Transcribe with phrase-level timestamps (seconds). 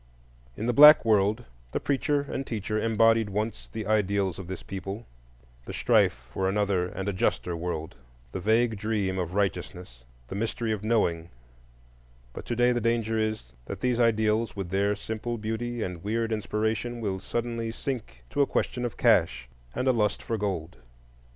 [0.57, 5.73] In the Black World, the Preacher and Teacher embodied once the ideals of this people—the
[5.73, 7.93] strife for another and a juster world,
[8.31, 11.29] the vague dream of righteousness, the mystery of knowing;
[12.33, 16.31] but to day the danger is that these ideals, with their simple beauty and weird
[16.31, 20.77] inspiration, will suddenly sink to a question of cash and a lust for gold.